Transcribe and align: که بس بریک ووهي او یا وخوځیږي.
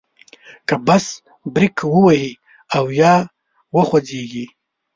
که 0.67 0.75
بس 0.87 1.05
بریک 1.53 1.77
ووهي 1.91 2.27
او 2.77 2.85
یا 3.01 3.13
وخوځیږي. 3.75 4.45